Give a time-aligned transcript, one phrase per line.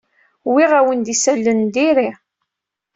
[0.47, 2.09] Wwiɣ-awen-d isalan n diri.